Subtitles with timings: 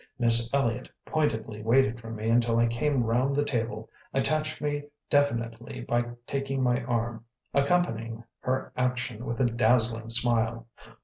[0.17, 5.81] Miss Elliott pointedly waited for me until I came round the table, attached me definitely
[5.81, 10.65] by taking my arm, accompanying her action with a dazzling smile.